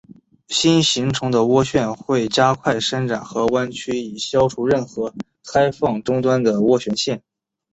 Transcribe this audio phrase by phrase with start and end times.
[0.47, 5.13] 新形成的涡旋会快速伸展和弯曲以消除任何
[5.45, 7.21] 开放终端的涡旋线。